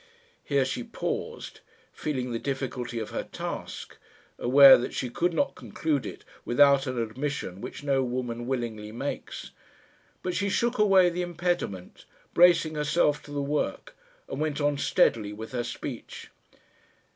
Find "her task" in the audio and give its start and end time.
3.11-3.97